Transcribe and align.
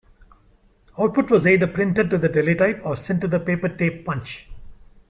Output 0.97 1.29
was 1.29 1.45
either 1.45 1.67
printed 1.67 2.09
to 2.09 2.17
the 2.17 2.27
Teletype 2.27 2.81
or 2.83 2.95
sent 2.97 3.21
to 3.21 3.27
the 3.27 3.39
paper 3.39 3.69
tape 3.69 4.03
punch. 4.03 4.49